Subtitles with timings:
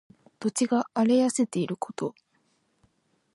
[0.39, 2.15] 土地が荒れ痩せていること。